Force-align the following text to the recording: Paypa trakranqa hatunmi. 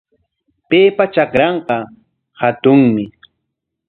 Paypa 0.67 1.03
trakranqa 1.13 1.77
hatunmi. 2.39 3.03